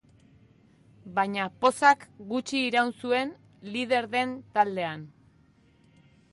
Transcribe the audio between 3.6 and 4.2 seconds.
lider